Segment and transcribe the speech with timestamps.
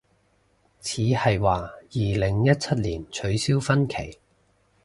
[0.79, 4.17] 似係，話二零一七年取消婚期